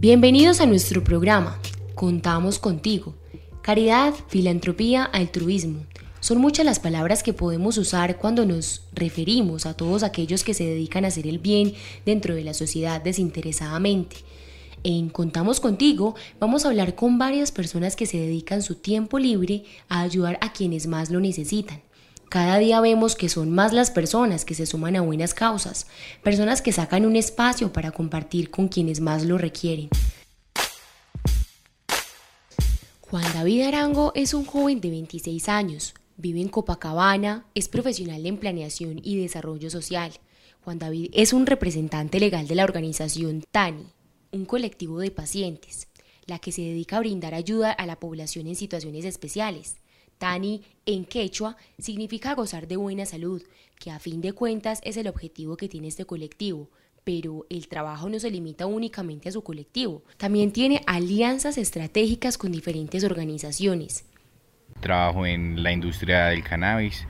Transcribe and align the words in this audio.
Bienvenidos 0.00 0.60
a 0.60 0.66
nuestro 0.66 1.02
programa. 1.02 1.58
Contamos 1.96 2.60
contigo. 2.60 3.16
Caridad, 3.62 4.14
filantropía, 4.28 5.02
altruismo. 5.02 5.80
Son 6.20 6.38
muchas 6.38 6.64
las 6.64 6.78
palabras 6.78 7.24
que 7.24 7.32
podemos 7.32 7.78
usar 7.78 8.16
cuando 8.16 8.46
nos 8.46 8.82
referimos 8.92 9.66
a 9.66 9.74
todos 9.74 10.04
aquellos 10.04 10.44
que 10.44 10.54
se 10.54 10.62
dedican 10.62 11.04
a 11.04 11.08
hacer 11.08 11.26
el 11.26 11.40
bien 11.40 11.74
dentro 12.06 12.36
de 12.36 12.44
la 12.44 12.54
sociedad 12.54 13.02
desinteresadamente. 13.02 14.18
En 14.84 15.08
Contamos 15.08 15.58
contigo 15.58 16.14
vamos 16.38 16.64
a 16.64 16.68
hablar 16.68 16.94
con 16.94 17.18
varias 17.18 17.50
personas 17.50 17.96
que 17.96 18.06
se 18.06 18.18
dedican 18.18 18.62
su 18.62 18.76
tiempo 18.76 19.18
libre 19.18 19.64
a 19.88 20.02
ayudar 20.02 20.38
a 20.42 20.52
quienes 20.52 20.86
más 20.86 21.10
lo 21.10 21.18
necesitan. 21.18 21.82
Cada 22.28 22.58
día 22.58 22.82
vemos 22.82 23.16
que 23.16 23.30
son 23.30 23.50
más 23.50 23.72
las 23.72 23.90
personas 23.90 24.44
que 24.44 24.54
se 24.54 24.66
suman 24.66 24.96
a 24.96 25.00
buenas 25.00 25.32
causas, 25.32 25.86
personas 26.22 26.60
que 26.60 26.72
sacan 26.72 27.06
un 27.06 27.16
espacio 27.16 27.72
para 27.72 27.90
compartir 27.90 28.50
con 28.50 28.68
quienes 28.68 29.00
más 29.00 29.24
lo 29.24 29.38
requieren. 29.38 29.88
Juan 33.00 33.24
David 33.32 33.62
Arango 33.62 34.12
es 34.14 34.34
un 34.34 34.44
joven 34.44 34.82
de 34.82 34.90
26 34.90 35.48
años, 35.48 35.94
vive 36.18 36.42
en 36.42 36.48
Copacabana, 36.48 37.46
es 37.54 37.68
profesional 37.68 38.26
en 38.26 38.36
planeación 38.36 39.00
y 39.02 39.16
desarrollo 39.16 39.70
social. 39.70 40.12
Juan 40.64 40.78
David 40.78 41.10
es 41.14 41.32
un 41.32 41.46
representante 41.46 42.20
legal 42.20 42.46
de 42.46 42.56
la 42.56 42.64
organización 42.64 43.42
TANI, 43.50 43.86
un 44.32 44.44
colectivo 44.44 44.98
de 44.98 45.10
pacientes, 45.10 45.88
la 46.26 46.38
que 46.38 46.52
se 46.52 46.60
dedica 46.60 46.98
a 46.98 47.00
brindar 47.00 47.32
ayuda 47.32 47.72
a 47.72 47.86
la 47.86 47.98
población 47.98 48.46
en 48.48 48.56
situaciones 48.56 49.06
especiales. 49.06 49.76
Tani 50.18 50.62
en 50.86 51.04
quechua 51.04 51.56
significa 51.78 52.34
gozar 52.34 52.68
de 52.68 52.76
buena 52.76 53.06
salud, 53.06 53.42
que 53.78 53.90
a 53.90 53.98
fin 53.98 54.20
de 54.20 54.32
cuentas 54.32 54.80
es 54.84 54.96
el 54.96 55.08
objetivo 55.08 55.56
que 55.56 55.68
tiene 55.68 55.88
este 55.88 56.04
colectivo, 56.04 56.70
pero 57.04 57.46
el 57.48 57.68
trabajo 57.68 58.08
no 58.08 58.18
se 58.18 58.30
limita 58.30 58.66
únicamente 58.66 59.28
a 59.28 59.32
su 59.32 59.42
colectivo, 59.42 60.02
también 60.16 60.52
tiene 60.52 60.82
alianzas 60.86 61.56
estratégicas 61.56 62.36
con 62.36 62.52
diferentes 62.52 63.04
organizaciones. 63.04 64.04
Trabajo 64.80 65.24
en 65.24 65.62
la 65.62 65.72
industria 65.72 66.26
del 66.26 66.44
cannabis, 66.44 67.06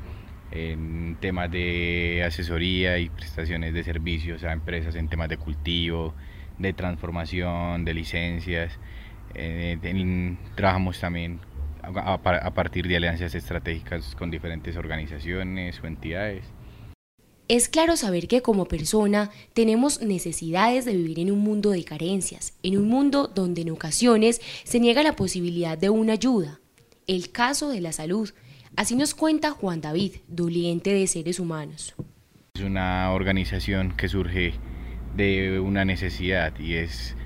en 0.51 1.17
temas 1.21 1.51
de 1.51 2.23
asesoría 2.25 2.99
y 2.99 3.09
prestaciones 3.09 3.75
de 3.75 3.85
servicios 3.85 4.45
a 4.45 4.53
empresas 4.53 4.95
en 4.95 5.09
temas 5.09 5.29
de 5.29 5.37
cultivo, 5.37 6.15
de 6.59 6.73
transformación, 6.73 7.85
de 7.85 7.95
licencias. 7.95 8.79
Eh, 9.35 9.79
trabajamos 10.55 10.99
también 11.01 11.41
a, 11.83 12.55
partir 12.55 12.89
de 12.89 12.97
alianzas 12.97 13.35
estratégicas 13.35 14.15
con 14.15 14.31
diferentes 14.31 14.77
organizaciones 14.77 15.81
o 15.83 15.87
entidades. 15.87 16.45
Es 17.49 17.69
claro 17.69 17.97
saber 17.97 18.29
que 18.29 18.43
como 18.43 18.67
persona 18.67 19.31
tenemos 19.55 20.03
necesidades 20.03 20.85
de 20.85 20.95
vivir 20.95 21.19
en 21.21 21.31
un 21.31 21.39
mundo 21.39 21.71
de 21.71 21.83
carencias, 21.83 22.53
en 22.63 22.77
un 22.77 22.89
mundo 22.89 23.27
donde 23.27 23.63
en 23.63 23.71
ocasiones 23.71 24.43
se 24.65 24.81
niega 24.81 25.03
la 25.03 25.17
posibilidad 25.17 25.79
de 25.79 25.89
una 25.89 26.13
ayuda. 26.13 26.61
El 27.07 27.33
caso 27.33 27.71
de 27.71 27.81
la 27.81 27.93
salud. 27.93 28.31
Así 28.77 28.97
nos 28.97 29.15
cuenta 29.15 29.53
Juan 29.53 29.81
David, 29.81 30.17
doliente 30.29 30.93
de 30.93 31.07
seres 31.07 31.41
humanos. 31.41 31.95
Es 32.55 32.63
una 32.63 33.13
organización 33.13 33.97
que 33.97 34.09
surge 34.09 34.53
de 35.17 35.59
una 35.59 35.87
necesidad 35.87 36.53
y 36.61 36.75
es 36.75 37.17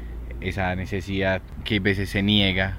esa 0.40 0.74
necesidad 0.76 1.42
que 1.64 1.76
a 1.76 1.80
veces 1.80 2.10
se 2.10 2.22
niega 2.22 2.78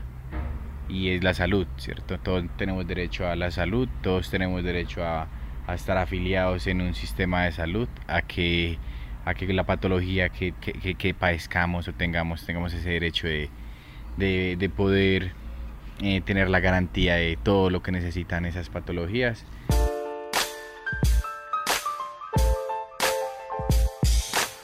y 0.93 1.09
es 1.09 1.23
la 1.23 1.33
salud, 1.33 1.65
¿cierto? 1.77 2.19
Todos 2.19 2.45
tenemos 2.55 2.85
derecho 2.85 3.27
a 3.27 3.35
la 3.35 3.49
salud, 3.49 3.89
todos 4.03 4.29
tenemos 4.29 4.63
derecho 4.63 5.03
a, 5.03 5.27
estar 5.73 5.97
afiliados 5.97 6.67
en 6.67 6.81
un 6.81 6.93
sistema 6.93 7.45
de 7.45 7.51
salud, 7.51 7.87
a 8.05 8.21
que, 8.21 8.77
a 9.25 9.33
que 9.33 9.51
la 9.53 9.65
patología 9.65 10.29
que, 10.29 10.53
que, 10.53 11.13
padezcamos 11.15 11.87
o 11.87 11.93
tengamos, 11.93 12.45
tengamos 12.45 12.73
ese 12.75 12.91
derecho 12.91 13.27
de, 13.27 13.49
de, 14.17 14.69
poder 14.69 15.31
eh, 16.01 16.21
tener 16.21 16.49
la 16.49 16.59
garantía 16.59 17.15
de 17.15 17.39
todo 17.41 17.71
lo 17.71 17.81
que 17.81 17.91
necesitan 17.91 18.45
esas 18.45 18.69
patologías. 18.69 19.45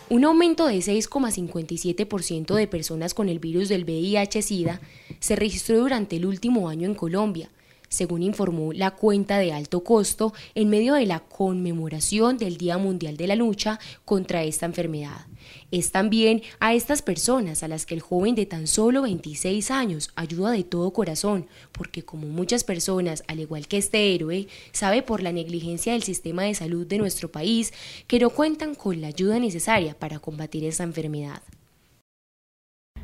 Un 0.10 0.26
aumento 0.26 0.68
de 0.68 0.78
6,57% 0.78 2.54
de 2.54 2.68
personas 2.68 3.14
con 3.16 3.30
el 3.30 3.40
virus 3.40 3.70
del 3.70 3.86
VIH-Sida 3.86 4.80
se 5.20 5.36
registró 5.36 5.80
durante 5.80 6.16
el 6.18 6.26
último 6.26 6.70
año 6.70 6.88
en 6.88 6.96
Colombia, 6.96 7.50
según 7.90 8.22
informó 8.22 8.72
la 8.72 8.92
cuenta 8.92 9.40
de 9.40 9.52
alto 9.52 9.84
costo 9.84 10.34
en 10.56 10.70
medio 10.70 10.94
de 10.94 11.06
la 11.06 11.20
conmemoración 11.20 12.38
del 12.38 12.58
Día 12.58 12.78
Mundial 12.78 13.18
de 13.18 13.28
la 13.28 13.36
Lucha 13.36 13.80
contra 14.06 14.44
esta 14.44 14.66
enfermedad. 14.68 15.26
Es 15.72 15.92
también 15.92 16.44
a 16.60 16.74
estas 16.74 17.02
personas 17.02 17.64
a 17.64 17.68
las 17.68 17.86
que 17.86 17.96
el 17.96 18.02
joven 18.02 18.36
de 18.36 18.46
tan 18.46 18.68
solo 18.68 19.02
26 19.02 19.72
años 19.72 20.12
ayuda 20.16 20.52
de 20.52 20.64
todo 20.64 20.94
corazón, 20.94 21.48
porque 21.72 22.04
como 22.04 22.28
muchas 22.28 22.64
personas, 22.64 23.24
al 23.28 23.40
igual 23.40 23.68
que 23.68 23.78
este 23.78 24.14
héroe, 24.14 24.48
sabe 24.72 25.02
por 25.02 25.22
la 25.22 25.32
negligencia 25.32 25.94
del 25.94 26.04
sistema 26.04 26.44
de 26.44 26.54
salud 26.54 26.86
de 26.86 27.00
nuestro 27.00 27.32
país 27.32 27.74
que 28.08 28.20
no 28.20 28.30
cuentan 28.30 28.76
con 28.76 29.02
la 29.02 29.08
ayuda 29.08 29.40
necesaria 29.40 29.98
para 29.98 30.20
combatir 30.20 30.64
esta 30.64 30.84
enfermedad. 30.84 31.42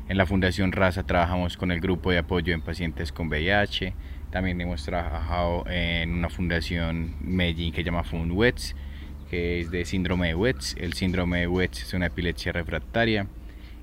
En 0.08 0.18
la 0.18 0.26
Fundación 0.26 0.72
Raza 0.72 1.02
trabajamos 1.02 1.56
con 1.56 1.72
el 1.72 1.80
grupo 1.80 2.10
de 2.12 2.18
apoyo 2.18 2.54
en 2.54 2.62
pacientes 2.62 3.10
con 3.10 3.28
VIH, 3.28 3.94
también 4.30 4.60
hemos 4.60 4.84
trabajado 4.84 5.64
en 5.68 6.12
una 6.12 6.28
fundación 6.28 7.14
Medellín 7.20 7.72
que 7.72 7.78
se 7.78 7.84
llama 7.84 8.04
FundWETS, 8.04 8.76
que 9.30 9.60
es 9.60 9.70
de 9.70 9.84
síndrome 9.84 10.28
de 10.28 10.34
Wets. 10.34 10.76
El 10.78 10.92
síndrome 10.92 11.40
de 11.40 11.46
Wets 11.46 11.84
es 11.84 11.94
una 11.94 12.06
epilepsia 12.06 12.52
refractaria. 12.52 13.28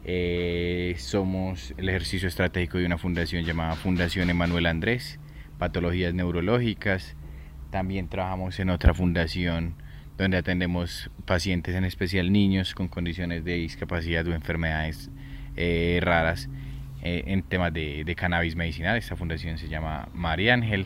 Eh, 0.05 0.95
somos 0.97 1.73
el 1.77 1.89
ejercicio 1.89 2.27
estratégico 2.27 2.77
de 2.77 2.85
una 2.85 2.97
fundación 2.97 3.45
llamada 3.45 3.75
Fundación 3.75 4.29
Emanuel 4.29 4.65
Andrés, 4.65 5.19
patologías 5.57 6.13
neurológicas. 6.13 7.15
También 7.71 8.09
trabajamos 8.09 8.59
en 8.59 8.69
otra 8.69 8.93
fundación 8.93 9.75
donde 10.17 10.37
atendemos 10.37 11.09
pacientes, 11.25 11.73
en 11.73 11.85
especial 11.85 12.31
niños 12.31 12.75
con 12.75 12.89
condiciones 12.89 13.43
de 13.43 13.55
discapacidad 13.55 14.27
o 14.27 14.33
enfermedades 14.33 15.09
eh, 15.55 15.99
raras 16.01 16.49
eh, 17.01 17.23
en 17.27 17.43
temas 17.43 17.73
de, 17.73 18.03
de, 18.05 18.15
cannabis 18.15 18.55
medicinal. 18.55 18.97
Esta 18.97 19.15
fundación 19.15 19.57
se 19.57 19.67
llama 19.67 20.07
María 20.13 20.53
Ángel. 20.53 20.85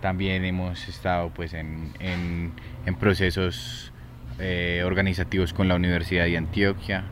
También 0.00 0.44
hemos 0.44 0.88
estado 0.88 1.30
pues, 1.30 1.52
en, 1.52 1.92
en, 2.00 2.52
en 2.86 2.94
procesos 2.96 3.92
eh, 4.38 4.82
organizativos 4.84 5.52
con 5.52 5.68
la 5.68 5.74
Universidad 5.74 6.24
de 6.24 6.36
Antioquia. 6.36 7.04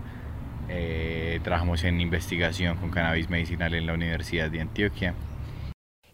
Eh, 0.68 1.40
trabajamos 1.42 1.84
en 1.84 2.00
investigación 2.00 2.76
con 2.78 2.90
cannabis 2.90 3.28
medicinal 3.28 3.74
en 3.74 3.86
la 3.86 3.94
Universidad 3.94 4.50
de 4.50 4.60
Antioquia. 4.60 5.14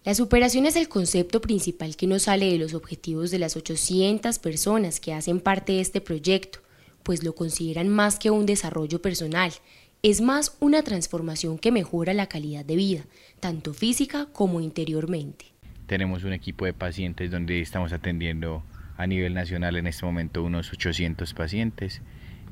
La 0.04 0.15
superación 0.15 0.66
es 0.66 0.77
el 0.77 0.88
concepto 0.88 1.41
principal 1.41 1.97
que 1.97 2.06
nos 2.06 2.22
sale 2.22 2.50
de 2.50 2.59
los 2.59 2.75
objetivos 2.75 3.31
de 3.31 3.38
las 3.38 3.56
800 3.56 4.38
personas 4.38 5.00
que 5.00 5.12
hacen 5.12 5.41
parte 5.41 5.72
de 5.72 5.81
este 5.81 6.00
proyecto, 6.00 6.60
pues 7.03 7.25
lo 7.25 7.34
consideran 7.34 7.88
más 7.88 8.19
que 8.19 8.31
un 8.31 8.47
desarrollo 8.47 9.03
personal, 9.03 9.53
es 10.02 10.20
más 10.20 10.56
una 10.60 10.82
transformación 10.82 11.58
que 11.58 11.72
mejora 11.72 12.14
la 12.14 12.26
calidad 12.26 12.64
de 12.64 12.76
vida, 12.76 13.04
tanto 13.40 13.74
física 13.74 14.26
como 14.32 14.60
interiormente. 14.60 15.46
Tenemos 15.86 16.24
un 16.24 16.32
equipo 16.32 16.64
de 16.64 16.72
pacientes 16.72 17.30
donde 17.30 17.60
estamos 17.60 17.92
atendiendo 17.92 18.62
a 18.96 19.06
nivel 19.06 19.34
nacional 19.34 19.76
en 19.76 19.86
este 19.86 20.04
momento 20.04 20.42
unos 20.42 20.72
800 20.72 21.32
pacientes. 21.34 22.02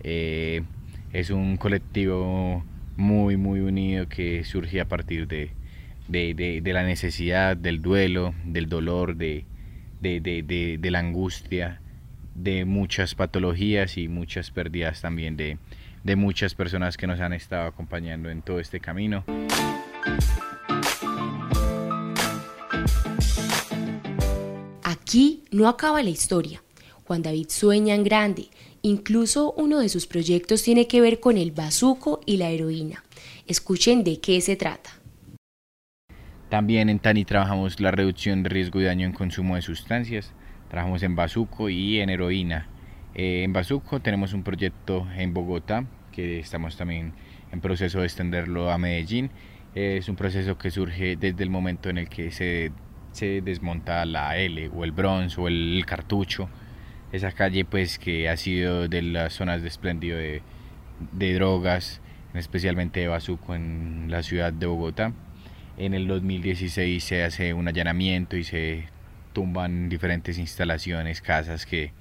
Eh, 0.02 0.62
es 1.12 1.30
un 1.30 1.56
colectivo 1.56 2.64
muy, 2.96 3.36
muy 3.36 3.60
unido 3.60 4.08
que 4.08 4.44
surge 4.44 4.80
a 4.80 4.88
partir 4.88 5.26
de, 5.26 5.50
de, 6.08 6.72
la 6.72 6.84
necesidad, 6.84 7.56
del 7.56 7.82
duelo, 7.82 8.34
del 8.44 8.68
dolor, 8.68 9.16
de, 9.16 9.44
de 10.00 10.90
la 10.90 10.98
angustia, 10.98 11.80
de 12.34 12.64
muchas 12.64 13.14
patologías 13.14 13.96
y 13.96 14.08
muchas 14.08 14.50
pérdidas 14.50 15.00
también 15.00 15.36
de, 15.36 15.58
de 16.04 16.16
muchas 16.16 16.54
personas 16.54 16.96
que 16.96 17.06
nos 17.06 17.18
han 17.18 17.32
estado 17.32 17.66
acompañando 17.66 18.30
en 18.30 18.42
todo 18.42 18.60
este 18.60 18.78
camino. 18.78 19.24
Aquí 24.82 25.42
no 25.50 25.66
acaba 25.66 26.02
la 26.02 26.10
historia. 26.10 26.62
Juan 27.06 27.22
David 27.22 27.46
sueña 27.48 27.94
en 27.94 28.04
grande. 28.04 28.48
Incluso 28.82 29.52
uno 29.56 29.80
de 29.80 29.88
sus 29.88 30.06
proyectos 30.06 30.62
tiene 30.62 30.86
que 30.86 31.00
ver 31.00 31.20
con 31.20 31.38
el 31.38 31.52
bazuco 31.52 32.20
y 32.26 32.36
la 32.36 32.50
heroína. 32.50 33.02
Escuchen 33.46 34.04
de 34.04 34.20
qué 34.20 34.40
se 34.42 34.56
trata. 34.56 34.90
También 36.50 36.90
en 36.90 36.98
TANI 36.98 37.24
trabajamos 37.24 37.80
la 37.80 37.90
reducción 37.90 38.42
de 38.42 38.50
riesgo 38.50 38.78
de 38.78 38.86
daño 38.86 39.06
en 39.06 39.12
consumo 39.12 39.56
de 39.56 39.62
sustancias. 39.62 40.32
Trabajamos 40.68 41.02
en 41.02 41.16
bazuco 41.16 41.70
y 41.70 42.00
en 42.00 42.10
heroína. 42.10 42.68
Eh, 43.14 43.44
en 43.44 43.52
Bazuco 43.52 44.00
tenemos 44.00 44.32
un 44.32 44.42
proyecto 44.42 45.06
en 45.16 45.32
Bogotá 45.34 45.84
que 46.12 46.40
estamos 46.40 46.76
también 46.76 47.12
en 47.52 47.60
proceso 47.60 48.00
de 48.00 48.06
extenderlo 48.06 48.70
a 48.70 48.78
Medellín. 48.78 49.30
es 49.74 50.08
un 50.08 50.16
proceso 50.16 50.56
que 50.58 50.70
surge 50.70 51.16
desde 51.16 51.42
el 51.42 51.50
momento 51.50 51.88
en 51.90 51.98
el 51.98 52.08
que 52.08 52.30
se, 52.30 52.72
se 53.12 53.40
desmonta 53.40 54.04
la 54.04 54.36
L 54.38 54.70
o 54.74 54.84
el 54.84 54.92
bronce 54.92 55.40
o 55.40 55.48
el 55.48 55.84
cartucho. 55.86 56.48
Esa 57.12 57.32
calle 57.32 57.64
pues 57.64 57.98
que 57.98 58.28
ha 58.28 58.36
sido 58.36 58.88
de 58.88 59.02
las 59.02 59.34
zonas 59.34 59.62
de 59.62 59.68
espléndido 59.68 60.18
de, 60.18 60.42
de 61.12 61.34
drogas 61.34 62.00
especialmente 62.34 63.00
de 63.00 63.08
Bazuco 63.08 63.54
en 63.54 64.06
la 64.08 64.22
ciudad 64.22 64.52
de 64.52 64.66
Bogotá. 64.66 65.12
En 65.76 65.94
el 65.94 66.06
2016 66.06 67.02
se 67.02 67.24
hace 67.24 67.54
un 67.54 67.68
allanamiento 67.68 68.36
y 68.36 68.44
se 68.44 68.86
tumban 69.32 69.88
diferentes 69.88 70.38
instalaciones, 70.38 71.20
casas 71.20 71.66
que 71.66 71.92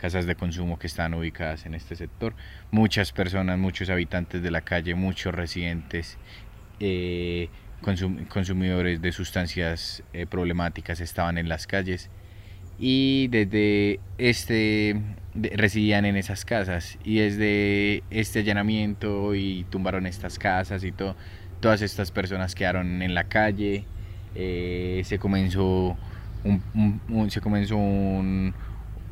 casas 0.00 0.26
de 0.26 0.34
consumo 0.34 0.78
que 0.78 0.86
están 0.86 1.14
ubicadas 1.14 1.66
en 1.66 1.74
este 1.74 1.94
sector. 1.94 2.34
Muchas 2.70 3.12
personas, 3.12 3.58
muchos 3.58 3.90
habitantes 3.90 4.42
de 4.42 4.50
la 4.50 4.62
calle, 4.62 4.94
muchos 4.94 5.34
residentes, 5.34 6.16
eh, 6.80 7.48
consumidores 7.82 9.00
de 9.00 9.12
sustancias 9.12 10.02
eh, 10.12 10.26
problemáticas 10.26 11.00
estaban 11.00 11.38
en 11.38 11.48
las 11.48 11.66
calles 11.66 12.10
y 12.78 13.28
desde 13.28 14.00
este 14.16 15.00
residían 15.34 16.04
en 16.06 16.16
esas 16.16 16.44
casas 16.44 16.98
y 17.04 17.18
desde 17.18 18.02
este 18.10 18.40
allanamiento 18.40 19.34
y 19.34 19.64
tumbaron 19.70 20.06
estas 20.06 20.38
casas 20.38 20.82
y 20.84 20.92
todo 20.92 21.14
todas 21.60 21.82
estas 21.82 22.10
personas 22.10 22.54
quedaron 22.54 23.02
en 23.02 23.14
la 23.14 23.24
calle 23.24 23.84
eh, 24.34 25.02
se 25.04 25.18
comenzó 25.18 25.96
un, 26.44 27.30
se 27.30 27.40
comenzó 27.40 27.76
un, 27.76 28.54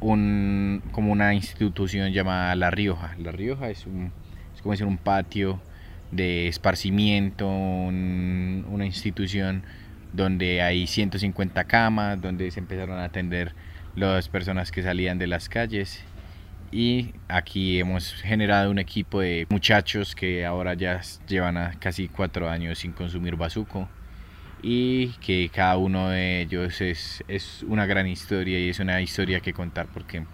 un, 0.00 0.82
como 0.92 1.12
una 1.12 1.34
institución 1.34 2.12
llamada 2.12 2.54
La 2.54 2.70
Rioja. 2.70 3.14
La 3.18 3.32
Rioja 3.32 3.70
es, 3.70 3.86
un, 3.86 4.12
es 4.54 4.62
como 4.62 4.72
decir 4.72 4.86
un 4.86 4.98
patio 4.98 5.60
de 6.10 6.48
esparcimiento 6.48 7.46
una 7.46 8.86
institución 8.86 9.62
donde 10.12 10.62
hay 10.62 10.86
150 10.86 11.64
camas, 11.64 12.20
donde 12.20 12.50
se 12.50 12.60
empezaron 12.60 12.98
a 12.98 13.04
atender 13.04 13.52
las 13.94 14.28
personas 14.28 14.70
que 14.70 14.82
salían 14.82 15.18
de 15.18 15.26
las 15.26 15.48
calles. 15.48 16.02
Y 16.70 17.14
aquí 17.28 17.78
hemos 17.78 18.12
generado 18.14 18.70
un 18.70 18.78
equipo 18.78 19.20
de 19.20 19.46
muchachos 19.50 20.14
que 20.14 20.44
ahora 20.44 20.74
ya 20.74 21.00
llevan 21.26 21.76
casi 21.78 22.08
cuatro 22.08 22.48
años 22.48 22.78
sin 22.78 22.92
consumir 22.92 23.36
bazuco 23.36 23.88
y 24.62 25.08
que 25.20 25.50
cada 25.52 25.76
uno 25.76 26.10
de 26.10 26.42
ellos 26.42 26.80
es, 26.80 27.22
es 27.28 27.62
una 27.68 27.86
gran 27.86 28.06
historia 28.06 28.58
y 28.58 28.68
es 28.68 28.80
una 28.80 29.00
historia 29.00 29.40
que 29.40 29.52
contar 29.52 29.86
porque 29.92 30.24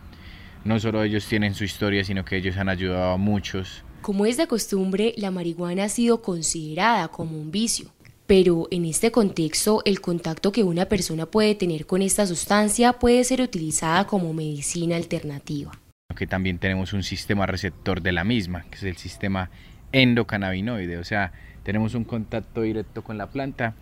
no 0.65 0.81
solo 0.81 1.03
ellos 1.03 1.27
tienen 1.27 1.55
su 1.55 1.65
historia 1.65 2.05
sino 2.05 2.25
que 2.25 2.37
ellos 2.37 2.57
han 2.57 2.69
ayudado 2.69 3.13
a 3.13 3.17
muchos. 3.17 3.85
Como 4.01 4.27
es 4.27 4.37
de 4.37 4.47
costumbre, 4.47 5.15
la 5.17 5.31
marihuana 5.31 5.85
ha 5.85 5.89
sido 5.89 6.21
considerada 6.21 7.09
como 7.09 7.39
un 7.39 7.51
vicio, 7.51 7.91
pero 8.27 8.69
en 8.71 8.85
este 8.85 9.11
contexto 9.11 9.83
el 9.85 10.01
contacto 10.01 10.53
que 10.53 10.63
una 10.63 10.87
persona 10.87 11.27
puede 11.27 11.55
tener 11.55 11.87
con 11.87 12.03
esta 12.03 12.27
sustancia 12.27 12.95
puede 12.95 13.25
ser 13.25 13.41
utilizada 13.41 14.07
como 14.07 14.33
medicina 14.33 14.97
alternativa. 14.97 15.73
Que 16.17 16.27
también 16.27 16.59
tenemos 16.59 16.93
un 16.93 17.03
sistema 17.03 17.47
receptor 17.47 18.01
de 18.01 18.13
la 18.13 18.25
misma, 18.25 18.65
que 18.71 18.77
es 18.77 18.83
el 18.85 18.97
sistema 18.97 19.51
endocannabinoide, 19.93 20.99
o 20.99 21.05
sea, 21.05 21.33
tenemos 21.63 21.95
un 21.95 22.05
contacto 22.05 22.63
directo 22.63 23.03
con 23.03 23.17
la 23.17 23.31
planta 23.31 23.75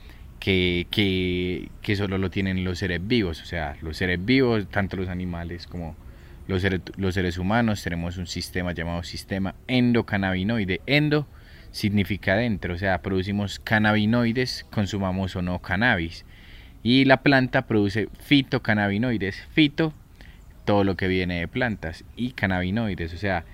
que, 0.43 1.69
que, 1.81 1.97
solo 1.97 2.19
lo 2.19 2.29
tienen 2.29 2.65
los 2.65 2.81
seres 2.81 3.01
vivos, 3.07 3.41
o 3.41 3.45
sea, 3.45 3.77
los 3.81 3.97
seres 3.97 4.25
vivos, 4.25 4.67
tanto 4.69 4.97
los 4.97 5.09
animales 5.09 5.69
como 5.69 5.95
los 6.49 6.63
seres, 6.63 6.81
los 6.97 7.15
seres 7.15 7.39
humanos, 7.39 7.85
tenemos 7.85 8.17
un 8.17 8.27
sistema 8.27 8.73
llamado 8.73 9.05
sistema 9.05 9.55
endocannabinoide. 9.69 10.81
Endo 10.87 11.29
significa 11.71 12.35
dentro, 12.35 12.75
o 12.75 12.79
sea, 12.79 13.03
producimos 13.03 13.61
cannabinoides, 13.61 14.67
consumamos 14.73 15.37
o 15.37 15.43
no 15.43 15.61
cannabis. 15.61 16.25
Y 16.83 17.05
la 17.05 17.19
planta 17.19 17.69
produce 17.69 18.09
fitocannabinoides, 18.25 19.47
fito, 19.53 19.95
todo 20.65 20.83
lo 20.83 20.97
que 20.97 21.07
viene 21.07 21.39
de 21.39 21.47
plantas, 21.47 22.05
y 22.17 22.33
cannabinoides, 22.33 23.15
o 23.15 23.17
sea, 23.17 23.45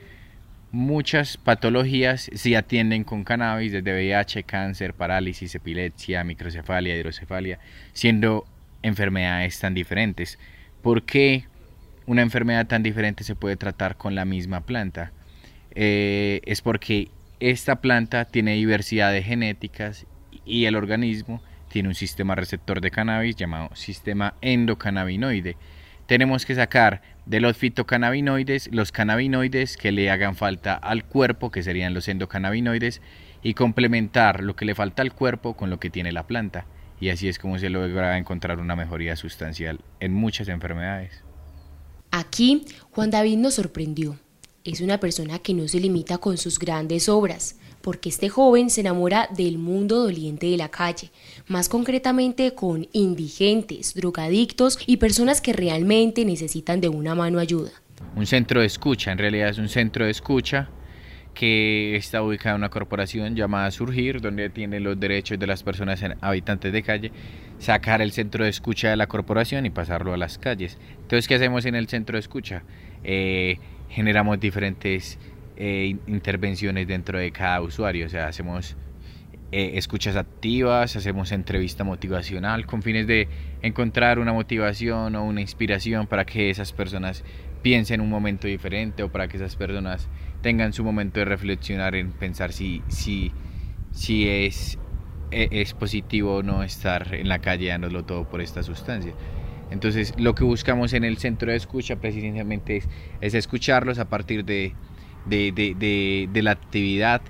muchas 0.70 1.36
patologías 1.36 2.30
se 2.34 2.56
atienden 2.56 3.04
con 3.04 3.24
cannabis, 3.24 3.72
desde 3.72 3.92
VIH, 3.92 4.42
cáncer, 4.44 4.94
parálisis, 4.94 5.54
epilepsia, 5.54 6.24
microcefalia, 6.24 6.96
hidrocefalia, 6.96 7.58
siendo 7.92 8.46
enfermedades 8.82 9.58
tan 9.58 9.74
diferentes. 9.74 10.38
¿Por 10.82 11.02
qué 11.04 11.44
una 12.06 12.22
enfermedad 12.22 12.66
tan 12.66 12.82
diferente 12.82 13.24
se 13.24 13.34
puede 13.34 13.56
tratar 13.56 13.96
con 13.96 14.14
la 14.14 14.24
misma 14.24 14.60
planta? 14.60 15.12
Eh, 15.74 16.40
es 16.44 16.60
porque 16.62 17.08
esta 17.40 17.80
planta 17.80 18.24
tiene 18.24 18.54
diversidad 18.54 19.12
de 19.12 19.22
genéticas 19.22 20.06
y 20.44 20.64
el 20.64 20.76
organismo 20.76 21.42
tiene 21.68 21.88
un 21.88 21.94
sistema 21.94 22.34
receptor 22.34 22.80
de 22.80 22.90
cannabis 22.90 23.36
llamado 23.36 23.74
sistema 23.74 24.34
endocannabinoide. 24.40 25.56
Tenemos 26.08 26.46
que 26.46 26.54
sacar 26.54 27.02
de 27.26 27.38
los 27.38 27.58
fitocannabinoides 27.58 28.70
los 28.72 28.92
cannabinoides 28.92 29.76
que 29.76 29.92
le 29.92 30.08
hagan 30.10 30.36
falta 30.36 30.72
al 30.72 31.04
cuerpo, 31.04 31.50
que 31.50 31.62
serían 31.62 31.92
los 31.92 32.08
endocannabinoides, 32.08 33.02
y 33.42 33.52
complementar 33.52 34.42
lo 34.42 34.56
que 34.56 34.64
le 34.64 34.74
falta 34.74 35.02
al 35.02 35.12
cuerpo 35.12 35.54
con 35.54 35.68
lo 35.68 35.78
que 35.78 35.90
tiene 35.90 36.10
la 36.10 36.26
planta. 36.26 36.64
Y 36.98 37.10
así 37.10 37.28
es 37.28 37.38
como 37.38 37.58
se 37.58 37.68
logra 37.68 38.16
encontrar 38.16 38.58
una 38.58 38.74
mejoría 38.74 39.16
sustancial 39.16 39.80
en 40.00 40.14
muchas 40.14 40.48
enfermedades. 40.48 41.22
Aquí 42.10 42.64
Juan 42.90 43.10
David 43.10 43.36
nos 43.36 43.56
sorprendió 43.56 44.18
es 44.64 44.80
una 44.80 45.00
persona 45.00 45.38
que 45.38 45.54
no 45.54 45.68
se 45.68 45.80
limita 45.80 46.18
con 46.18 46.36
sus 46.36 46.58
grandes 46.58 47.08
obras, 47.08 47.56
porque 47.88 48.10
este 48.10 48.28
joven 48.28 48.68
se 48.68 48.82
enamora 48.82 49.30
del 49.34 49.56
mundo 49.56 50.02
doliente 50.02 50.44
de 50.44 50.58
la 50.58 50.68
calle, 50.68 51.10
más 51.46 51.70
concretamente 51.70 52.54
con 52.54 52.86
indigentes, 52.92 53.94
drogadictos 53.94 54.78
y 54.84 54.98
personas 54.98 55.40
que 55.40 55.54
realmente 55.54 56.26
necesitan 56.26 56.82
de 56.82 56.90
una 56.90 57.14
mano 57.14 57.38
ayuda. 57.38 57.70
Un 58.14 58.26
centro 58.26 58.60
de 58.60 58.66
escucha, 58.66 59.10
en 59.10 59.16
realidad 59.16 59.48
es 59.48 59.56
un 59.56 59.70
centro 59.70 60.04
de 60.04 60.10
escucha 60.10 60.68
que 61.32 61.96
está 61.96 62.22
ubicado 62.22 62.56
en 62.56 62.60
una 62.60 62.68
corporación 62.68 63.34
llamada 63.34 63.70
Surgir, 63.70 64.20
donde 64.20 64.50
tiene 64.50 64.80
los 64.80 65.00
derechos 65.00 65.38
de 65.38 65.46
las 65.46 65.62
personas 65.62 66.04
habitantes 66.20 66.70
de 66.70 66.82
calle, 66.82 67.10
sacar 67.58 68.02
el 68.02 68.12
centro 68.12 68.44
de 68.44 68.50
escucha 68.50 68.90
de 68.90 68.96
la 68.96 69.06
corporación 69.06 69.64
y 69.64 69.70
pasarlo 69.70 70.12
a 70.12 70.18
las 70.18 70.36
calles. 70.36 70.76
Entonces, 71.00 71.26
¿qué 71.26 71.36
hacemos 71.36 71.64
en 71.64 71.74
el 71.74 71.88
centro 71.88 72.16
de 72.16 72.20
escucha? 72.20 72.64
Eh, 73.02 73.58
generamos 73.88 74.38
diferentes 74.38 75.18
eh, 75.60 75.96
intervenciones 76.06 76.86
dentro 76.86 77.18
de 77.18 77.32
cada 77.32 77.60
usuario, 77.60 78.06
o 78.06 78.08
sea, 78.08 78.28
hacemos 78.28 78.76
eh, 79.50 79.72
escuchas 79.74 80.14
activas, 80.14 80.94
hacemos 80.94 81.32
entrevista 81.32 81.82
motivacional 81.82 82.64
con 82.64 82.82
fines 82.82 83.08
de 83.08 83.28
encontrar 83.62 84.20
una 84.20 84.32
motivación 84.32 85.16
o 85.16 85.24
una 85.24 85.40
inspiración 85.40 86.06
para 86.06 86.24
que 86.24 86.50
esas 86.50 86.72
personas 86.72 87.24
piensen 87.62 88.00
un 88.00 88.08
momento 88.08 88.46
diferente 88.46 89.02
o 89.02 89.10
para 89.10 89.26
que 89.26 89.36
esas 89.36 89.56
personas 89.56 90.08
tengan 90.42 90.72
su 90.72 90.84
momento 90.84 91.18
de 91.18 91.24
reflexionar 91.24 91.96
en 91.96 92.12
pensar 92.12 92.52
si, 92.52 92.82
si, 92.86 93.32
si 93.90 94.28
es, 94.28 94.78
e, 95.32 95.48
es 95.50 95.74
positivo 95.74 96.36
o 96.36 96.42
no 96.44 96.62
estar 96.62 97.14
en 97.14 97.28
la 97.28 97.40
calle 97.40 97.68
dándolo 97.68 98.04
todo 98.04 98.28
por 98.28 98.40
esta 98.40 98.62
sustancia. 98.62 99.12
Entonces 99.70 100.14
lo 100.18 100.34
que 100.34 100.44
buscamos 100.44 100.92
en 100.92 101.04
el 101.04 101.18
centro 101.18 101.50
de 101.50 101.56
escucha 101.56 101.96
precisamente 101.96 102.82
es, 103.20 103.34
escucharlos 103.34 103.98
a 103.98 104.08
partir 104.08 104.44
de, 104.44 104.74
de, 105.28 106.28
la 106.42 106.50
actividad 106.50 107.22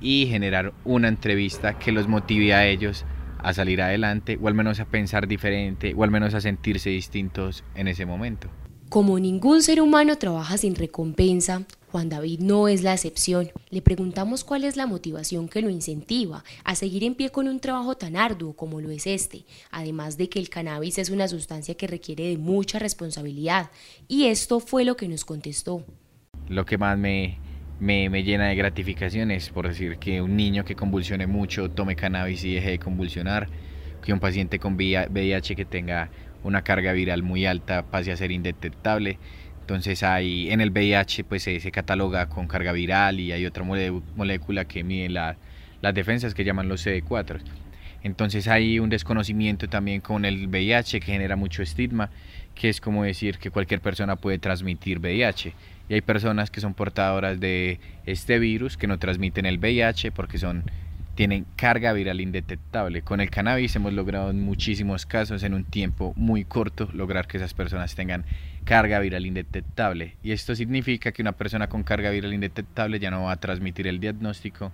y 0.00 0.26
generar 0.26 0.72
una 0.84 1.08
entrevista 1.08 1.78
que 1.78 1.92
los 1.92 2.08
motive 2.08 2.54
a 2.54 2.66
ellos 2.66 3.04
a 3.38 3.52
salir 3.52 3.82
adelante 3.82 4.38
o 4.40 4.48
al 4.48 4.54
menos 4.54 4.80
a 4.80 4.84
pensar 4.84 5.28
diferente 5.28 5.94
o 5.96 6.04
al 6.04 6.10
menos 6.10 6.34
a 6.34 6.40
sentirse 6.40 6.90
distintos 6.90 7.64
en 7.74 7.88
ese 7.88 8.06
momento. 8.06 8.48
Como 8.88 9.18
ningún 9.18 9.62
ser 9.62 9.82
humano 9.82 10.16
trabaja 10.16 10.56
sin 10.56 10.74
recompensa, 10.74 11.64
Juan 11.90 12.08
David 12.08 12.40
no 12.40 12.68
es 12.68 12.82
la 12.82 12.94
excepción. 12.94 13.50
Le 13.70 13.82
preguntamos 13.82 14.44
cuál 14.44 14.64
es 14.64 14.76
la 14.76 14.86
motivación 14.86 15.48
que 15.48 15.62
lo 15.62 15.70
incentiva 15.70 16.44
a 16.64 16.74
seguir 16.74 17.04
en 17.04 17.14
pie 17.14 17.30
con 17.30 17.48
un 17.48 17.60
trabajo 17.60 17.96
tan 17.96 18.16
arduo 18.16 18.54
como 18.54 18.80
lo 18.80 18.90
es 18.90 19.06
este, 19.06 19.44
además 19.70 20.16
de 20.16 20.28
que 20.28 20.38
el 20.38 20.48
cannabis 20.48 20.98
es 20.98 21.10
una 21.10 21.28
sustancia 21.28 21.74
que 21.74 21.86
requiere 21.86 22.28
de 22.28 22.38
mucha 22.38 22.78
responsabilidad, 22.78 23.70
y 24.06 24.26
esto 24.26 24.60
fue 24.60 24.84
lo 24.84 24.96
que 24.96 25.08
nos 25.08 25.24
contestó. 25.24 25.84
Lo 26.48 26.64
que 26.64 26.78
más 26.78 26.98
me, 26.98 27.38
me, 27.80 28.22
llena 28.22 28.48
de 28.48 28.54
gratificación 28.54 29.30
es 29.30 29.50
por 29.50 29.68
decir 29.68 29.98
que 29.98 30.22
un 30.22 30.36
niño 30.36 30.64
que 30.64 30.74
convulsione 30.74 31.26
mucho 31.26 31.70
tome 31.70 31.96
cannabis 31.96 32.44
y 32.44 32.54
deje 32.54 32.70
de 32.70 32.78
convulsionar, 32.78 33.48
que 34.02 34.12
un 34.12 34.20
paciente 34.20 34.58
con 34.58 34.74
VIH 34.74 35.56
que 35.56 35.64
tenga 35.64 36.10
una 36.42 36.62
carga 36.62 36.92
viral 36.92 37.22
muy 37.22 37.46
alta 37.46 37.82
pase 37.90 38.12
a 38.12 38.16
ser 38.16 38.30
indetectable 38.30 39.18
entonces 39.68 40.02
hay 40.02 40.50
en 40.50 40.62
el 40.62 40.70
VIH 40.70 41.24
pues 41.24 41.42
se, 41.42 41.60
cataloga 41.70 42.30
con 42.30 42.48
carga 42.48 42.72
viral 42.72 43.20
y 43.20 43.32
hay 43.32 43.44
otra 43.44 43.64
molécula 43.64 44.64
que 44.64 44.82
mide 44.82 45.10
las 45.10 45.94
defensas 45.94 46.32
que 46.32 46.42
llaman 46.42 46.70
los 46.70 46.86
CD4. 46.86 47.38
Entonces 48.02 48.48
hay 48.48 48.78
un 48.78 48.88
desconocimiento 48.88 49.68
también 49.68 50.00
con 50.00 50.24
el 50.24 50.48
VIH 50.48 51.00
que 51.00 51.12
genera 51.12 51.36
mucho 51.36 51.62
estigma, 51.62 52.08
que 52.54 52.70
es 52.70 52.80
como 52.80 53.04
decir 53.04 53.36
que 53.36 53.50
cualquier 53.50 53.82
persona 53.82 54.16
puede 54.16 54.38
transmitir 54.38 55.00
VIH. 55.00 55.52
Y 55.88 55.94
hay 55.94 56.00
personas 56.00 56.50
que 56.50 56.60
son 56.60 56.74
portadoras 56.74 57.40
de 57.40 57.80
este 58.04 58.38
virus 58.38 58.76
que 58.76 58.86
no 58.86 58.98
transmiten 58.98 59.46
el 59.46 59.58
VIH 59.58 60.12
porque 60.12 60.38
son 60.38 60.64
tienen 61.14 61.46
carga 61.56 61.92
viral 61.92 62.20
indetectable. 62.20 63.02
Con 63.02 63.20
el 63.20 63.28
cannabis 63.28 63.74
hemos 63.74 63.92
logrado 63.92 64.30
en 64.30 64.40
muchísimos 64.40 65.04
casos 65.04 65.42
en 65.42 65.52
un 65.52 65.64
tiempo 65.64 66.12
muy 66.14 66.44
corto 66.44 66.88
lograr 66.92 67.26
que 67.26 67.38
esas 67.38 67.54
personas 67.54 67.96
tengan 67.96 68.24
carga 68.62 69.00
viral 69.00 69.26
indetectable. 69.26 70.14
Y 70.22 70.30
esto 70.30 70.54
significa 70.54 71.10
que 71.10 71.22
una 71.22 71.32
persona 71.32 71.68
con 71.68 71.82
carga 71.82 72.10
viral 72.10 72.34
indetectable 72.34 73.00
ya 73.00 73.10
no 73.10 73.24
va 73.24 73.32
a 73.32 73.36
transmitir 73.40 73.88
el 73.88 73.98
diagnóstico 73.98 74.70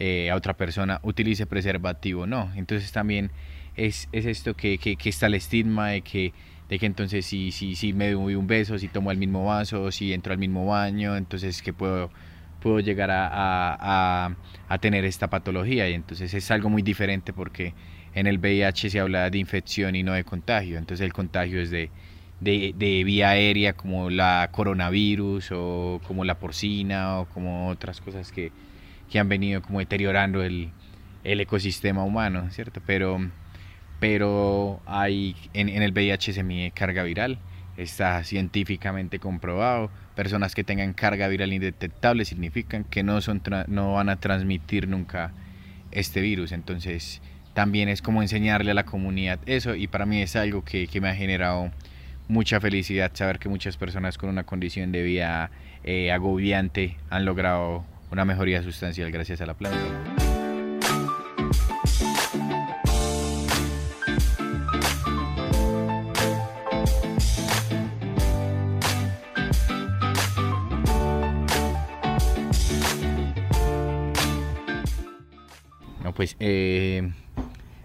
a 0.00 0.34
otra 0.34 0.54
persona 0.54 0.98
utilice 1.02 1.46
preservativo 1.46 2.26
no. 2.26 2.50
Entonces 2.56 2.90
también 2.90 3.30
es, 3.76 4.08
es 4.12 4.26
esto 4.26 4.54
que, 4.54 4.78
que, 4.78 4.96
que, 4.96 5.08
está 5.08 5.26
el 5.26 5.34
estigma 5.34 5.90
de 5.90 6.02
que, 6.02 6.32
de 6.70 6.78
que 6.78 6.86
entonces 6.86 7.26
si, 7.26 7.50
si, 7.50 7.74
si 7.74 7.92
me 7.92 8.12
doy 8.12 8.36
un 8.36 8.46
beso, 8.46 8.78
si 8.78 8.88
tomo 8.88 9.10
el 9.10 9.18
mismo 9.18 9.44
vaso, 9.44 9.90
si 9.90 10.12
entro 10.14 10.32
al 10.32 10.38
mismo 10.38 10.64
baño, 10.66 11.16
entonces 11.16 11.60
que 11.62 11.72
puedo 11.72 12.10
puedo 12.60 12.78
llegar 12.80 13.10
a, 13.10 13.26
a, 13.30 14.36
a, 14.68 14.78
tener 14.78 15.04
esta 15.06 15.30
patología 15.30 15.88
y 15.88 15.94
entonces 15.94 16.32
es 16.34 16.50
algo 16.50 16.68
muy 16.68 16.82
diferente 16.82 17.32
porque 17.32 17.72
en 18.14 18.26
el 18.26 18.38
VIH 18.38 18.90
se 18.90 19.00
habla 19.00 19.30
de 19.30 19.38
infección 19.38 19.96
y 19.96 20.02
no 20.02 20.12
de 20.12 20.24
contagio, 20.24 20.78
entonces 20.78 21.04
el 21.04 21.12
contagio 21.12 21.60
es 21.60 21.70
de, 21.70 21.90
de, 22.40 22.74
de, 22.76 23.02
vía 23.04 23.30
aérea 23.30 23.72
como 23.72 24.10
la 24.10 24.50
coronavirus 24.52 25.52
o 25.52 26.00
como 26.06 26.24
la 26.24 26.38
porcina 26.38 27.20
o 27.20 27.24
como 27.26 27.68
otras 27.68 28.00
cosas 28.00 28.30
que, 28.30 28.52
que 29.10 29.18
han 29.18 29.28
venido 29.28 29.62
como 29.62 29.78
deteriorando 29.78 30.42
el, 30.42 30.70
el 31.24 31.40
ecosistema 31.40 32.04
humano, 32.04 32.50
¿cierto? 32.50 32.82
Pero, 32.86 33.20
pero 34.00 34.80
hay, 34.86 35.36
en, 35.52 35.68
el 35.68 35.92
VIH 35.92 36.32
se 36.32 36.42
mide 36.42 36.70
carga 36.72 37.02
viral 37.02 37.38
está 37.76 38.22
científicamente 38.24 39.18
comprobado. 39.18 39.90
Personas 40.14 40.54
que 40.54 40.64
tengan 40.64 40.92
carga 40.92 41.28
viral 41.28 41.52
indetectable 41.52 42.24
significan 42.24 42.84
que 42.84 43.02
no, 43.02 43.20
son 43.20 43.42
no 43.68 43.94
van 43.94 44.08
a 44.08 44.16
transmitir 44.16 44.88
nunca 44.88 45.32
este 45.90 46.20
virus. 46.20 46.52
Entonces 46.52 47.22
también 47.54 47.88
es 47.88 48.02
como 48.02 48.22
enseñarle 48.22 48.72
a 48.72 48.74
la 48.74 48.84
comunidad 48.84 49.38
eso 49.46 49.74
y 49.74 49.86
para 49.86 50.06
mí 50.06 50.22
es 50.22 50.36
algo 50.36 50.64
que, 50.64 50.86
que 50.86 51.00
me 51.00 51.08
ha 51.08 51.14
generado 51.14 51.70
mucha 52.28 52.60
felicidad 52.60 53.10
saber 53.12 53.38
que 53.38 53.48
muchas 53.48 53.76
personas 53.76 54.16
con 54.16 54.28
una 54.28 54.44
condición 54.44 54.92
de 54.92 55.02
vida 55.02 55.50
eh, 55.82 56.12
agobiante 56.12 56.96
han 57.10 57.24
logrado 57.24 57.84
una 58.12 58.24
mejoría 58.24 58.62
sustancial 58.62 59.10
gracias 59.10 59.40
a 59.40 59.46
la 59.46 59.54
planta. 59.54 59.78
Pues 76.20 76.36
eh, 76.38 77.12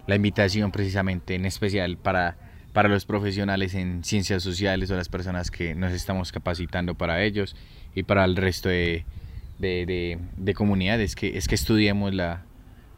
la 0.08 0.16
invitación 0.18 0.74
precisamente 0.74 1.36
en 1.36 1.46
especial 1.46 1.96
para, 1.96 2.36
para 2.74 2.90
los 2.90 3.06
profesionales 3.06 3.74
en 3.76 4.04
ciencias 4.04 4.44
sociales 4.44 4.92
o 4.92 4.98
las 4.98 5.08
personas 5.08 5.50
que 5.50 5.74
nos 5.74 5.94
estamos 5.94 6.34
capacitando 6.34 6.96
para 6.96 7.24
ellos 7.24 7.56
y 7.96 8.04
para 8.04 8.26
el 8.26 8.36
resto 8.36 8.68
de, 8.68 9.06
de, 9.58 10.54
comunidades, 10.54 11.16
que 11.16 11.38
es 11.38 11.48
que 11.48 11.56
estudiemos 11.56 12.14
la, 12.14 12.44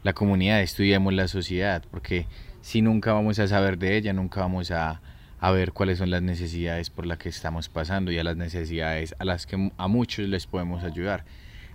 la 0.02 0.14
comunidad, 0.14 0.60
estudiemos 0.64 1.14
la 1.14 1.28
sociedad, 1.28 1.84
porque 1.92 2.26
si 2.62 2.82
nunca 2.82 3.14
vamos 3.14 3.38
a 3.38 3.48
saber 3.48 3.78
de 3.78 3.96
ella, 3.96 4.14
nunca 4.14 4.42
vamos 4.42 4.72
a, 4.72 5.02
a 5.40 5.52
ver 5.52 5.72
cuáles 5.72 6.00
son 6.00 6.10
las 6.10 6.24
necesidades 6.24 6.90
por 6.90 7.06
las 7.06 7.20
que 7.20 7.30
estamos 7.30 7.70
pasando 7.70 8.12
y 8.12 8.18
a 8.18 8.24
las 8.24 8.38
necesidades 8.38 9.14
a 9.20 9.24
las 9.24 9.46
que 9.46 9.72
a 9.78 9.88
muchos 9.88 10.28
les 10.28 10.48
podemos 10.48 10.84
ayudar. 10.84 11.26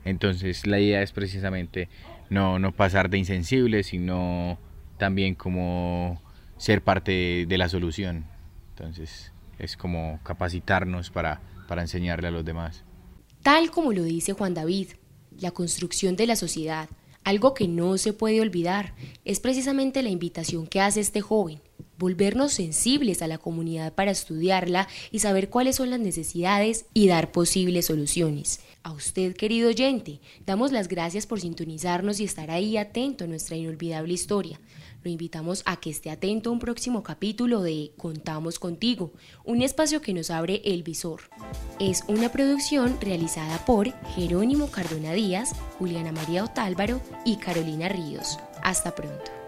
Entonces 0.05 0.67
la 0.67 0.81
idea 0.81 1.01
es 1.01 1.13
precisamente 1.13 1.89
no, 2.31 2.59
no 2.59 2.73
pasar 2.73 3.11
de 3.11 3.19
insensible, 3.19 3.83
sino 3.83 4.59
también 4.99 5.35
como 5.35 6.21
ser 6.57 6.83
parte 6.83 7.47
de, 7.47 7.59
la 7.59 7.69
solución. 7.69 8.25
Entonces 8.71 9.33
es 9.59 9.77
como 9.77 10.21
capacitarnos 10.23 11.11
para, 11.11 11.41
para 11.69 11.83
enseñarle 11.83 12.29
a 12.29 12.31
los 12.31 12.45
demás. 12.45 12.85
Tal 13.43 13.71
como 13.71 13.93
lo 13.93 14.05
dice 14.05 14.33
Juan 14.33 14.55
David, 14.55 14.89
la 15.41 15.51
construcción 15.51 16.17
de 16.17 16.27
la 16.27 16.37
sociedad, 16.37 16.89
algo 17.25 17.55
que 17.55 17.69
no 17.69 17.99
se 17.99 18.13
puede 18.13 18.41
olvidar, 18.41 18.95
es 19.25 19.41
precisamente 19.41 20.03
la 20.03 20.11
invitación 20.11 20.67
que 20.67 20.81
hace 20.81 21.01
este 21.01 21.21
joven, 21.21 21.61
volvernos 22.03 22.53
sensibles 22.53 23.23
a 23.23 23.29
la 23.29 23.39
comunidad 23.39 23.95
para 23.95 24.11
estudiarla 24.11 24.89
y 25.13 25.21
saber 25.21 25.51
cuáles 25.51 25.77
son 25.77 25.91
las 25.91 26.01
necesidades 26.01 26.87
y 26.93 27.07
dar 27.07 27.31
posibles 27.31 27.87
soluciones. 27.87 28.59
A 28.83 28.91
usted, 28.91 29.37
querido 29.37 29.69
oyente, 29.69 30.19
damos 30.45 30.73
las 30.73 30.89
gracias 30.89 31.27
por 31.27 31.41
sintonizarnos 31.41 32.19
y 32.19 32.25
estar 32.25 32.51
ahí 32.51 32.77
atento 32.77 33.23
a 33.23 33.29
nuestra 33.29 33.57
inolvidable 33.57 34.13
historia. 34.15 34.61
Lo 35.05 35.13
invitamos 35.13 35.63
a 35.65 35.77
que 35.77 35.91
esté 35.91 36.11
atento 36.11 36.51
a 36.51 36.53
un 36.53 36.59
próximo 36.59 37.05
capítulo 37.05 37.63
de 37.63 37.93
Contamos 37.97 38.59
contigo, 38.59 39.13
un 39.45 39.63
espacio 39.63 40.01
que 40.01 40.13
nos 40.13 40.31
abre 40.31 40.61
el 40.65 40.83
visor. 40.83 41.21
Es 41.79 42.03
una 42.09 42.33
producción 42.33 42.99
realizada 43.01 43.65
por 43.65 43.93
Jerónimo 44.17 44.73
Cardona 44.73 45.13
Díaz, 45.13 45.53
Juliana 45.79 46.11
María 46.11 46.43
Otálvaro 46.43 47.01
y 47.25 47.37
Carolina 47.37 47.89
Ríos. 47.89 48.39
Hasta 48.61 48.93
pronto. 48.93 49.42